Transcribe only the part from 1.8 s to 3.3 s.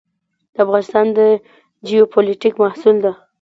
جیوپولیټیک محصول ده.